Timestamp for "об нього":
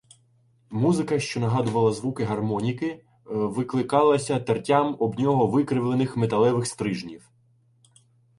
4.99-5.47